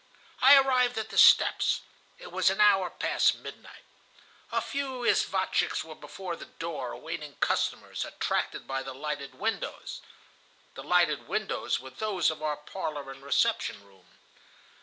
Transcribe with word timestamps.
"I 0.41 0.55
arrived 0.55 0.97
at 0.97 1.09
the 1.09 1.17
steps. 1.19 1.81
It 2.17 2.31
was 2.31 2.49
an 2.49 2.59
hour 2.59 2.89
past 2.89 3.35
midnight. 3.35 3.83
A 4.51 4.59
few 4.59 5.03
isvotchiks 5.05 5.83
were 5.83 5.93
before 5.93 6.35
the 6.35 6.47
door, 6.47 6.91
awaiting 6.91 7.35
customers, 7.35 8.03
attracted 8.03 8.65
by 8.65 8.81
the 8.81 8.95
lighted 8.95 9.35
windows 9.35 10.01
(the 10.73 10.81
lighted 10.83 11.27
windows 11.27 11.79
were 11.79 11.91
those 11.91 12.31
of 12.31 12.41
our 12.41 12.57
parlor 12.57 13.11
and 13.11 13.21
reception 13.23 13.83
room). 13.85 14.09